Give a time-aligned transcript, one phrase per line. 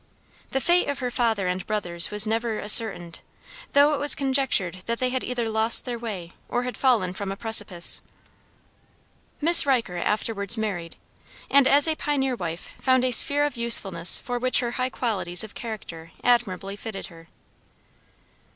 [0.49, 3.19] The fate of her father and brothers was never ascertained,
[3.73, 7.31] though it was conjectured that they had either lost their way or had fallen from
[7.31, 8.01] a precipice.
[9.41, 10.95] Miss Riker afterwards married,
[11.51, 15.43] and, as a pioneer wife, found a sphere of usefulness for which her high qualities
[15.43, 17.27] of character admirably fitted her.